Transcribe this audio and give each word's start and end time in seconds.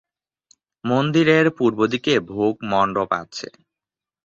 মন্দিরের 0.85 1.45
পূর্বদিকে 1.57 2.13
ভোগ-মণ্ডপ 2.29 3.09
আছে। 3.21 3.47